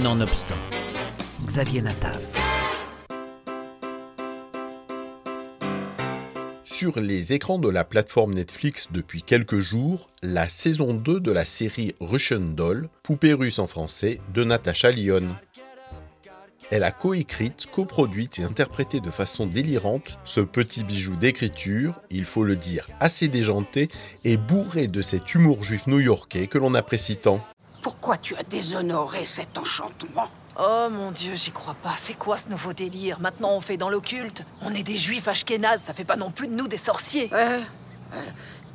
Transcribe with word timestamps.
Nonobstant, 0.00 0.56
Xavier 1.44 1.82
Natav. 1.82 2.18
Sur 6.64 6.98
les 6.98 7.34
écrans 7.34 7.58
de 7.58 7.68
la 7.68 7.84
plateforme 7.84 8.32
Netflix 8.32 8.88
depuis 8.90 9.22
quelques 9.22 9.60
jours, 9.60 10.08
la 10.22 10.48
saison 10.48 10.94
2 10.94 11.20
de 11.20 11.30
la 11.30 11.44
série 11.44 11.94
Russian 12.00 12.40
Doll, 12.40 12.88
Poupée 13.02 13.34
russe 13.34 13.58
en 13.58 13.66
français, 13.66 14.18
de 14.32 14.44
Natasha 14.44 14.90
Lyon. 14.90 15.36
Elle 16.70 16.84
a 16.84 16.90
coécrite, 16.90 17.66
coproduite 17.66 18.38
et 18.38 18.44
interprété 18.44 18.98
de 19.00 19.10
façon 19.10 19.44
délirante 19.44 20.18
ce 20.24 20.40
petit 20.40 20.84
bijou 20.84 21.16
d'écriture, 21.16 22.00
il 22.10 22.24
faut 22.24 22.44
le 22.44 22.56
dire 22.56 22.88
assez 22.98 23.28
déjanté 23.28 23.90
et 24.24 24.38
bourré 24.38 24.88
de 24.88 25.02
cet 25.02 25.34
humour 25.34 25.64
juif 25.64 25.86
new-yorkais 25.86 26.46
que 26.46 26.56
l'on 26.56 26.72
apprécie 26.72 27.18
tant. 27.18 27.46
Pourquoi 27.82 28.16
tu 28.16 28.36
as 28.36 28.44
déshonoré 28.44 29.24
cet 29.24 29.58
enchantement 29.58 30.28
Oh 30.58 30.88
mon 30.90 31.10
dieu, 31.10 31.34
j'y 31.34 31.50
crois 31.50 31.74
pas. 31.82 31.94
C'est 31.96 32.14
quoi 32.14 32.38
ce 32.38 32.48
nouveau 32.48 32.72
délire 32.72 33.18
Maintenant 33.20 33.50
on 33.56 33.60
fait 33.60 33.76
dans 33.76 33.90
l'occulte. 33.90 34.44
On 34.62 34.72
est 34.72 34.84
des 34.84 34.96
juifs 34.96 35.26
ashkénazes, 35.26 35.82
ça 35.82 35.92
fait 35.92 36.04
pas 36.04 36.16
non 36.16 36.30
plus 36.30 36.46
de 36.46 36.54
nous 36.54 36.68
des 36.68 36.76
sorciers. 36.76 37.28
Euh, 37.32 37.60
euh, 38.14 38.20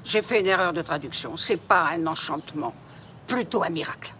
J'ai 0.04 0.22
fait 0.22 0.42
une 0.42 0.48
erreur 0.48 0.74
de 0.74 0.82
traduction. 0.82 1.38
C'est 1.38 1.60
pas 1.60 1.88
un 1.94 2.06
enchantement, 2.06 2.74
plutôt 3.28 3.64
un 3.64 3.70
miracle. 3.70 4.14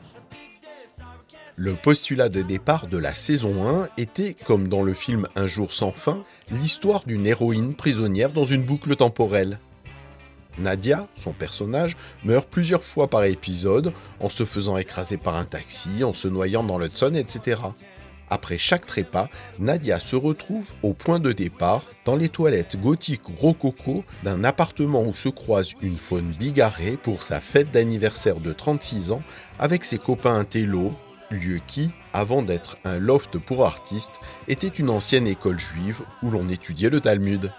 Le 1.58 1.74
postulat 1.74 2.30
de 2.30 2.44
départ 2.44 2.88
de 2.88 3.00
la 3.00 3.16
saison 3.16 3.68
1 3.68 3.90
était, 3.98 4.36
comme 4.46 4.68
dans 4.68 4.84
le 4.84 4.94
film 4.94 5.28
Un 5.36 5.48
jour 5.48 5.74
sans 5.74 5.92
fin, 5.92 6.24
l'histoire 6.52 7.04
d'une 7.06 7.26
héroïne 7.26 7.74
prisonnière 7.76 8.30
dans 8.30 8.44
une 8.46 8.62
boucle 8.62 8.96
temporelle. 8.96 9.60
Nadia, 10.60 11.08
son 11.16 11.32
personnage, 11.32 11.96
meurt 12.24 12.48
plusieurs 12.48 12.84
fois 12.84 13.08
par 13.08 13.24
épisode 13.24 13.94
en 14.20 14.30
se 14.30 14.46
faisant 14.46 14.78
écraser 14.78 15.18
par 15.18 15.36
un 15.36 15.46
taxi, 15.46 16.04
en 16.04 16.14
se 16.14 16.28
noyant 16.28 16.64
dans 16.64 16.80
l'Hudson, 16.80 17.14
etc. 17.14 17.62
Après 18.30 18.58
chaque 18.58 18.86
trépas, 18.86 19.30
Nadia 19.58 20.00
se 20.00 20.16
retrouve 20.16 20.72
au 20.84 20.94
point 20.94 21.20
de 21.20 21.32
départ 21.32 21.84
dans 22.04 22.16
les 22.16 22.30
toilettes 22.30 22.80
gothiques 22.80 23.22
rococo 23.26 24.04
d'un 24.24 24.44
appartement 24.44 25.04
où 25.04 25.16
se 25.16 25.30
croise 25.30 25.72
une 25.82 25.98
faune 25.98 26.34
bigarrée 26.38 26.98
pour 27.02 27.24
sa 27.24 27.40
fête 27.40 27.72
d'anniversaire 27.72 28.40
de 28.40 28.52
36 28.52 29.12
ans 29.12 29.24
avec 29.60 29.86
ses 29.86 29.98
copains 29.98 30.36
intello, 30.36 30.94
lieu 31.32 31.62
qui, 31.68 31.90
avant 32.12 32.42
d'être 32.42 32.78
un 32.84 33.00
loft 33.00 33.38
pour 33.38 33.66
artistes, 33.66 34.20
était 34.48 34.68
une 34.68 34.90
ancienne 34.90 35.28
école 35.28 35.60
juive 35.60 36.02
où 36.22 36.30
l'on 36.30 36.50
étudiait 36.50 36.90
le 36.90 37.00
Talmud. 37.00 37.52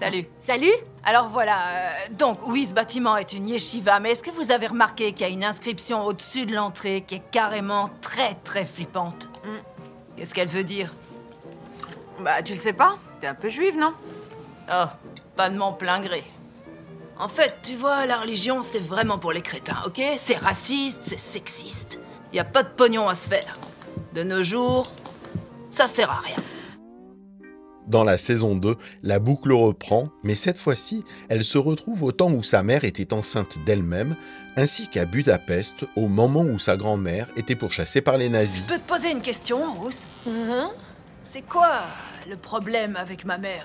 Salut. 0.00 0.26
Salut 0.38 0.72
Alors 1.02 1.28
voilà, 1.28 1.58
euh, 1.58 1.90
donc 2.12 2.46
oui, 2.46 2.66
ce 2.66 2.72
bâtiment 2.72 3.16
est 3.16 3.32
une 3.32 3.48
yeshiva, 3.48 3.98
mais 3.98 4.12
est-ce 4.12 4.22
que 4.22 4.30
vous 4.30 4.52
avez 4.52 4.68
remarqué 4.68 5.12
qu'il 5.12 5.26
y 5.26 5.30
a 5.30 5.32
une 5.32 5.42
inscription 5.42 6.04
au-dessus 6.04 6.46
de 6.46 6.54
l'entrée 6.54 7.02
qui 7.04 7.16
est 7.16 7.22
carrément 7.32 7.90
très 8.00 8.36
très 8.44 8.64
flippante? 8.64 9.28
Qu'est-ce 10.16 10.34
qu'elle 10.34 10.48
veut 10.48 10.62
dire? 10.62 10.94
Bah, 12.20 12.42
tu 12.42 12.52
le 12.52 12.58
sais 12.58 12.72
pas 12.72 12.98
T'es 13.20 13.26
un 13.26 13.34
peu 13.34 13.48
juive, 13.48 13.76
non? 13.76 13.92
Oh, 14.72 14.84
pas 15.34 15.50
de 15.50 15.56
mon 15.56 15.72
plein 15.72 16.00
gré. 16.00 16.22
En 17.18 17.28
fait, 17.28 17.56
tu 17.64 17.74
vois, 17.74 18.06
la 18.06 18.18
religion, 18.18 18.62
c'est 18.62 18.78
vraiment 18.78 19.18
pour 19.18 19.32
les 19.32 19.42
crétins, 19.42 19.82
ok? 19.84 20.00
C'est 20.16 20.36
raciste, 20.36 21.02
c'est 21.02 21.18
sexiste. 21.18 21.98
Y 22.32 22.38
a 22.38 22.44
pas 22.44 22.62
de 22.62 22.68
pognon 22.68 23.08
à 23.08 23.16
se 23.16 23.28
faire. 23.28 23.58
De 24.12 24.22
nos 24.22 24.44
jours, 24.44 24.92
ça 25.70 25.88
sert 25.88 26.10
à 26.10 26.20
rien. 26.20 26.36
Dans 27.88 28.04
la 28.04 28.18
saison 28.18 28.54
2, 28.54 28.76
la 29.02 29.18
boucle 29.18 29.50
reprend, 29.50 30.10
mais 30.22 30.34
cette 30.34 30.58
fois-ci, 30.58 31.04
elle 31.30 31.42
se 31.42 31.56
retrouve 31.56 32.02
au 32.02 32.12
temps 32.12 32.30
où 32.30 32.42
sa 32.42 32.62
mère 32.62 32.84
était 32.84 33.14
enceinte 33.14 33.56
d'elle-même, 33.64 34.14
ainsi 34.56 34.88
qu'à 34.88 35.06
Budapest 35.06 35.86
au 35.96 36.06
moment 36.06 36.42
où 36.42 36.58
sa 36.58 36.76
grand-mère 36.76 37.28
était 37.36 37.56
pourchassée 37.56 38.02
par 38.02 38.18
les 38.18 38.28
nazis. 38.28 38.58
Je 38.60 38.74
peux 38.74 38.78
te 38.78 38.86
poser 38.86 39.10
une 39.10 39.22
question, 39.22 39.72
Rousse 39.72 40.04
C'est 41.24 41.40
quoi 41.40 41.80
le 42.28 42.36
problème 42.36 42.94
avec 42.96 43.24
ma 43.24 43.38
mère? 43.38 43.64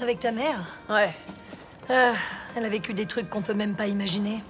Avec 0.00 0.18
ta 0.18 0.32
mère? 0.32 0.66
Ouais. 0.90 1.14
Ah, 1.88 2.14
Elle 2.56 2.64
a 2.64 2.68
vécu 2.68 2.94
des 2.94 3.06
trucs 3.06 3.30
qu'on 3.30 3.42
peut 3.42 3.54
même 3.54 3.76
pas 3.76 3.86
imaginer. 3.86 4.40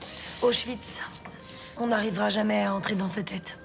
Auschwitz. 0.41 1.01
On 1.77 1.89
n'arrivera 1.89 2.31
jamais 2.31 2.65
à 2.65 2.75
entrer 2.75 2.95
dans 2.95 3.09
sa 3.09 3.23
tête. 3.23 3.59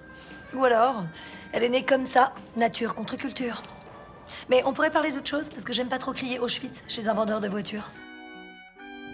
Ou 0.53 0.65
alors, 0.65 1.05
elle 1.53 1.63
est 1.63 1.69
née 1.69 1.85
comme 1.85 2.05
ça, 2.05 2.33
nature 2.57 2.93
contre 2.95 3.15
culture. 3.15 3.63
Mais 4.49 4.63
on 4.65 4.73
pourrait 4.73 4.91
parler 4.91 5.11
d'autre 5.11 5.27
chose 5.27 5.49
parce 5.49 5.63
que 5.63 5.73
j'aime 5.73 5.89
pas 5.89 5.99
trop 5.99 6.13
crier 6.13 6.39
Auschwitz 6.39 6.83
chez 6.87 7.07
un 7.07 7.13
vendeur 7.13 7.41
de 7.41 7.47
voitures. 7.47 7.89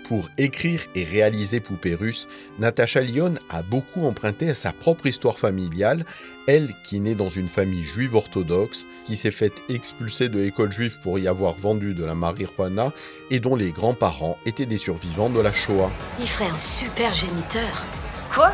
Pour 0.08 0.30
écrire 0.38 0.82
et 0.96 1.04
réaliser 1.04 1.60
Poupée 1.60 1.94
russe, 1.94 2.30
Natasha 2.60 3.02
Lyon 3.02 3.34
a 3.50 3.62
beaucoup 3.62 4.06
emprunté 4.06 4.50
à 4.50 4.56
sa 4.56 4.72
propre 4.72 5.06
histoire 5.06 5.38
familiale, 5.38 6.06
elle 6.48 6.74
qui 6.86 7.02
naît 7.02 7.14
dans 7.14 7.28
une 7.28 7.50
famille 7.50 7.84
juive 7.84 8.16
orthodoxe, 8.16 8.88
qui 9.04 9.18
s'est 9.18 9.32
faite 9.32 9.62
expulser 9.68 10.30
de 10.30 10.40
l'école 10.40 10.72
juive 10.72 10.98
pour 11.04 11.20
y 11.20 11.28
avoir 11.28 11.56
vendu 11.56 11.94
de 11.94 12.06
la 12.06 12.16
marijuana 12.16 12.94
et 13.32 13.42
dont 13.42 13.58
les 13.58 13.72
grands-parents 13.74 14.38
étaient 14.46 14.66
des 14.66 14.78
survivants 14.78 15.30
de 15.30 15.42
la 15.42 15.52
Shoah. 15.52 15.92
Il 16.22 16.28
ferait 16.28 16.50
un 16.50 16.58
super 16.58 17.14
géniteur. 17.14 17.86
Quoi? 18.34 18.54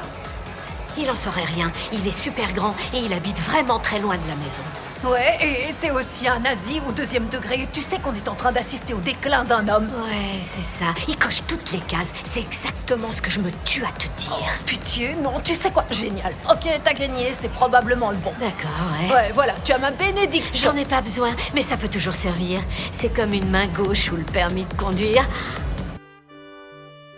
Il 0.97 1.09
en 1.09 1.15
saurait 1.15 1.45
rien. 1.45 1.71
Il 1.91 2.07
est 2.07 2.11
super 2.11 2.53
grand 2.53 2.75
et 2.93 2.99
il 2.99 3.13
habite 3.13 3.39
vraiment 3.39 3.79
très 3.79 3.99
loin 3.99 4.15
de 4.17 4.27
la 4.27 4.35
maison. 4.35 4.63
Ouais, 5.03 5.37
et 5.41 5.73
c'est 5.77 5.91
aussi 5.91 6.29
un 6.29 6.39
nazi 6.39 6.79
au 6.87 6.93
deuxième 6.93 7.27
degré. 7.27 7.67
Tu 7.73 7.81
sais 7.81 7.97
qu'on 7.97 8.15
est 8.15 8.29
en 8.29 8.35
train 8.35 8.53
d'assister 8.53 8.93
au 8.93 8.99
déclin 8.99 9.43
d'un 9.43 9.67
homme. 9.67 9.87
Ouais, 9.87 10.39
c'est 10.55 10.61
ça. 10.61 10.93
Il 11.09 11.17
coche 11.17 11.41
toutes 11.45 11.73
les 11.73 11.79
cases. 11.79 12.07
C'est 12.33 12.39
exactement 12.39 13.11
ce 13.11 13.21
que 13.21 13.29
je 13.29 13.41
me 13.41 13.51
tue 13.65 13.83
à 13.83 13.91
te 13.91 14.07
dire. 14.21 14.31
Oh, 14.31 14.63
pitié, 14.65 15.15
non, 15.15 15.41
tu 15.43 15.55
sais 15.55 15.71
quoi? 15.71 15.83
Génial. 15.91 16.31
Ok, 16.49 16.69
t'as 16.85 16.93
gagné, 16.93 17.33
c'est 17.37 17.51
probablement 17.51 18.11
le 18.11 18.17
bon. 18.17 18.31
D'accord, 18.39 18.71
ouais. 19.01 19.13
Ouais, 19.13 19.31
voilà, 19.33 19.55
tu 19.65 19.73
as 19.73 19.77
ma 19.77 19.91
bénédiction. 19.91 20.71
J'en 20.71 20.77
ai 20.77 20.85
pas 20.85 21.01
besoin, 21.01 21.35
mais 21.53 21.63
ça 21.63 21.75
peut 21.75 21.89
toujours 21.89 22.13
servir. 22.13 22.61
C'est 22.93 23.13
comme 23.13 23.33
une 23.33 23.49
main 23.49 23.67
gauche 23.67 24.09
ou 24.09 24.15
le 24.15 24.23
permis 24.23 24.63
de 24.63 24.73
conduire. 24.75 25.27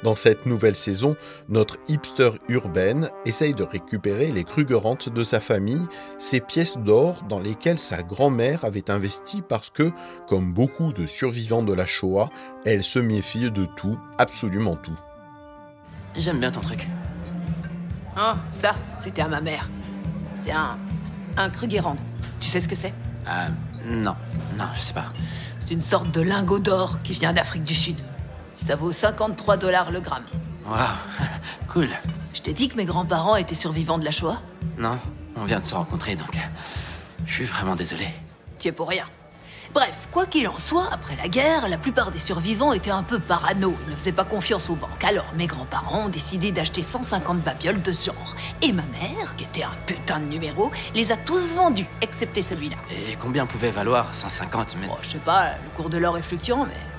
Dans 0.05 0.13
cette 0.13 0.45
nouvelle 0.45 0.75
saison, 0.75 1.15
notre 1.49 1.77
hipster 1.87 2.29
urbaine 2.47 3.09
essaye 3.25 3.55
de 3.55 3.63
récupérer 3.63 4.31
les 4.31 4.43
Krugerrantes 4.43 5.09
de 5.09 5.23
sa 5.23 5.39
famille, 5.39 5.81
ces 6.19 6.41
pièces 6.41 6.77
d'or 6.77 7.23
dans 7.27 7.39
lesquelles 7.39 7.79
sa 7.79 8.03
grand-mère 8.03 8.65
avait 8.65 8.91
investi 8.91 9.41
parce 9.41 9.71
que, 9.71 9.91
comme 10.27 10.53
beaucoup 10.53 10.93
de 10.93 11.07
survivants 11.07 11.63
de 11.63 11.73
la 11.73 11.87
Shoah, 11.87 12.29
elle 12.65 12.83
se 12.83 12.99
méfiait 12.99 13.49
de 13.49 13.65
tout, 13.77 13.97
absolument 14.19 14.75
tout. 14.75 14.95
J'aime 16.15 16.39
bien 16.39 16.51
ton 16.51 16.61
truc. 16.61 16.87
Oh, 18.15 18.33
ça, 18.51 18.75
c'était 18.97 19.23
à 19.23 19.27
ma 19.27 19.41
mère. 19.41 19.71
C'est 20.35 20.51
un. 20.51 20.77
un 21.35 21.49
Krugerrand. 21.49 21.95
Tu 22.39 22.49
sais 22.49 22.61
ce 22.61 22.69
que 22.69 22.75
c'est? 22.75 22.93
Ah, 23.25 23.47
non. 23.83 24.15
Non, 24.55 24.65
je 24.75 24.81
sais 24.81 24.93
pas. 24.93 25.11
C'est 25.61 25.73
une 25.73 25.81
sorte 25.81 26.11
de 26.11 26.21
lingot 26.21 26.59
d'or 26.59 26.99
qui 27.03 27.13
vient 27.13 27.33
d'Afrique 27.33 27.65
du 27.65 27.73
Sud. 27.73 27.99
Ça 28.57 28.75
vaut 28.75 28.91
53 28.91 29.57
dollars 29.57 29.91
le 29.91 29.99
gramme. 29.99 30.25
Waouh, 30.67 30.79
cool. 31.67 31.89
Je 32.33 32.41
t'ai 32.41 32.53
dit 32.53 32.69
que 32.69 32.75
mes 32.75 32.85
grands-parents 32.85 33.35
étaient 33.35 33.55
survivants 33.55 33.97
de 33.97 34.05
la 34.05 34.11
Shoah? 34.11 34.41
Non, 34.77 34.97
on 35.35 35.45
vient 35.45 35.59
de 35.59 35.65
se 35.65 35.75
rencontrer, 35.75 36.15
donc... 36.15 36.37
Je 37.25 37.33
suis 37.33 37.45
vraiment 37.45 37.75
désolé. 37.75 38.07
Tu 38.59 38.67
es 38.67 38.71
pour 38.71 38.87
rien. 38.87 39.05
Bref, 39.73 40.07
quoi 40.11 40.25
qu'il 40.25 40.47
en 40.47 40.57
soit, 40.57 40.87
après 40.89 41.17
la 41.17 41.27
guerre, 41.27 41.67
la 41.67 41.77
plupart 41.77 42.09
des 42.09 42.19
survivants 42.19 42.71
étaient 42.71 42.91
un 42.91 43.03
peu 43.03 43.19
parano 43.19 43.73
et 43.85 43.89
ne 43.89 43.95
faisaient 43.95 44.13
pas 44.13 44.23
confiance 44.23 44.69
aux 44.69 44.75
banques. 44.75 45.03
Alors, 45.03 45.25
mes 45.35 45.47
grands-parents 45.47 46.05
ont 46.05 46.09
décidé 46.09 46.53
d'acheter 46.53 46.81
150 46.81 47.41
babioles 47.41 47.81
de 47.81 47.91
ce 47.91 48.05
genre. 48.05 48.35
Et 48.61 48.71
ma 48.71 48.83
mère, 48.83 49.35
qui 49.35 49.43
était 49.43 49.63
un 49.63 49.75
putain 49.85 50.19
de 50.19 50.25
numéro, 50.25 50.71
les 50.93 51.11
a 51.11 51.17
tous 51.17 51.55
vendus, 51.55 51.87
excepté 52.01 52.41
celui-là. 52.41 52.77
Et 52.89 53.17
combien 53.17 53.45
pouvait 53.45 53.71
valoir 53.71 54.13
150 54.13 54.77
mais... 54.79 54.87
Bon, 54.87 54.95
je 55.01 55.09
sais 55.09 55.17
pas, 55.17 55.55
le 55.61 55.69
cours 55.75 55.89
de 55.89 55.97
l'or 55.97 56.17
est 56.17 56.21
fluctuant, 56.21 56.65
mais... 56.65 56.94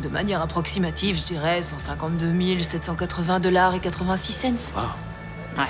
De 0.00 0.08
manière 0.08 0.42
approximative, 0.42 1.18
je 1.18 1.24
dirais 1.24 1.62
152 1.62 2.62
780 2.62 3.40
dollars 3.40 3.74
et 3.74 3.80
86 3.80 4.32
cents. 4.32 4.74
Wow. 4.76 5.62
Ouais. 5.62 5.68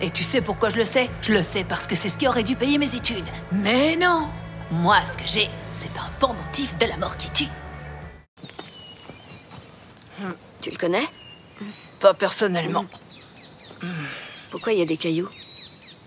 Et 0.00 0.10
tu 0.10 0.22
sais 0.24 0.40
pourquoi 0.40 0.68
je 0.70 0.76
le 0.76 0.84
sais? 0.84 1.08
Je 1.22 1.32
le 1.32 1.42
sais 1.42 1.64
parce 1.64 1.86
que 1.86 1.94
c'est 1.94 2.08
ce 2.08 2.18
qui 2.18 2.26
aurait 2.28 2.42
dû 2.42 2.56
payer 2.56 2.76
mes 2.78 2.94
études. 2.94 3.28
Mais 3.52 3.96
non 3.96 4.28
Moi, 4.70 4.96
ce 5.10 5.16
que 5.16 5.26
j'ai, 5.26 5.48
c'est 5.72 5.96
un 5.98 6.10
pendentif 6.18 6.76
de 6.78 6.86
la 6.86 6.96
mort 6.96 7.16
qui 7.16 7.30
tue. 7.30 7.50
Tu 10.60 10.70
le 10.70 10.76
connais? 10.76 11.06
Pas 12.00 12.14
personnellement. 12.14 12.84
Pourquoi 14.50 14.72
il 14.72 14.78
y 14.80 14.82
a 14.82 14.86
des 14.86 14.96
cailloux? 14.96 15.28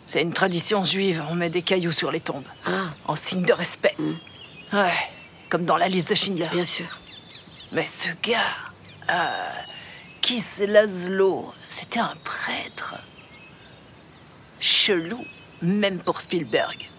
C'est 0.05 0.21
une 0.21 0.33
tradition 0.33 0.83
juive, 0.83 1.23
on 1.29 1.35
met 1.35 1.49
des 1.49 1.61
cailloux 1.61 1.91
sur 1.91 2.11
les 2.11 2.19
tombes. 2.19 2.47
Ah, 2.65 2.87
En 3.05 3.15
signe 3.15 3.43
de 3.43 3.53
respect. 3.53 3.95
Ouais, 4.73 4.91
comme 5.49 5.65
dans 5.65 5.77
la 5.77 5.87
liste 5.87 6.09
de 6.09 6.15
Schindler. 6.15 6.47
bien 6.51 6.65
sûr. 6.65 6.85
Mais 7.71 7.85
ce 7.85 8.09
gars, 8.23 8.55
euh, 9.11 9.51
Kiss 10.21 10.59
Laszlo, 10.67 11.53
c'était 11.69 11.99
un 11.99 12.15
prêtre. 12.23 12.95
Chelou, 14.59 15.23
même 15.61 15.99
pour 15.99 16.19
Spielberg. 16.19 16.89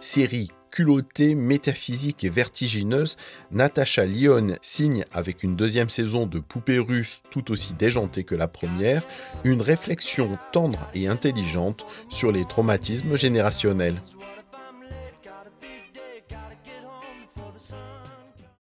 Série 0.00 0.50
culottée, 0.70 1.34
métaphysique 1.34 2.24
et 2.24 2.28
vertigineuse, 2.28 3.16
Natasha 3.50 4.04
Lyon 4.04 4.56
signe 4.60 5.04
avec 5.10 5.42
une 5.42 5.56
deuxième 5.56 5.88
saison 5.88 6.26
de 6.26 6.38
Poupée 6.38 6.78
russe 6.78 7.22
tout 7.30 7.50
aussi 7.50 7.72
déjantée 7.72 8.24
que 8.24 8.34
la 8.34 8.46
première, 8.46 9.02
une 9.44 9.62
réflexion 9.62 10.38
tendre 10.52 10.90
et 10.94 11.08
intelligente 11.08 11.86
sur 12.10 12.30
les 12.30 12.44
traumatismes 12.44 13.16
générationnels. 13.16 14.02